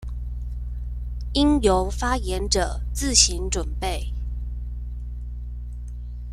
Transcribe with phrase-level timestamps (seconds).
[1.33, 4.11] 應由發言者自行準備